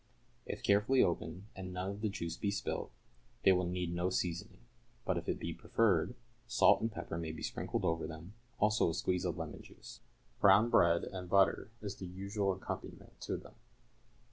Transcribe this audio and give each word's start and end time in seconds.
If 0.47 0.63
carefully 0.63 1.03
opened, 1.03 1.43
and 1.55 1.71
none 1.71 1.91
of 1.91 2.01
the 2.01 2.09
juice 2.09 2.35
be 2.35 2.49
spilt, 2.49 2.89
they 3.43 3.51
will 3.51 3.67
need 3.67 3.93
no 3.93 4.09
seasoning; 4.09 4.61
but 5.05 5.15
if 5.15 5.29
it 5.29 5.37
be 5.39 5.53
preferred, 5.53 6.15
salt 6.47 6.81
and 6.81 6.91
pepper 6.91 7.19
may 7.19 7.31
be 7.31 7.43
sprinkled 7.43 7.85
over 7.85 8.07
them, 8.07 8.33
also 8.59 8.89
a 8.89 8.95
squeeze 8.95 9.25
of 9.25 9.37
lemon 9.37 9.61
juice. 9.61 9.99
Brown 10.39 10.71
bread 10.71 11.03
and 11.03 11.29
butter 11.29 11.69
is 11.83 11.97
the 11.97 12.07
usual 12.07 12.51
accompaniment 12.53 13.21
to 13.21 13.37
them. 13.37 13.53